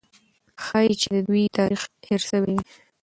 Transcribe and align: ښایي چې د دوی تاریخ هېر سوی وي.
ښایي 0.63 0.93
چې 1.01 1.07
د 1.15 1.17
دوی 1.27 1.43
تاریخ 1.57 1.81
هېر 2.07 2.21
سوی 2.29 2.41
وي. 2.53 2.59